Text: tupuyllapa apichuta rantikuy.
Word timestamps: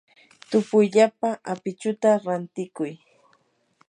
tupuyllapa 0.49 1.29
apichuta 1.51 2.09
rantikuy. 2.25 2.91